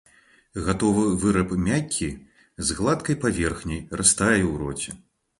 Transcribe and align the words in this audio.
Гатовы 0.67 1.01
выраб 1.23 1.51
мяккі, 1.65 2.07
з 2.69 2.77
гладкай 2.79 3.15
паверхняй, 3.25 3.83
растае 3.99 4.39
ў 4.39 4.53
роце. 4.63 4.95